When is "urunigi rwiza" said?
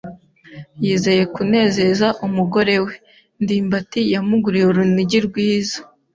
4.67-5.77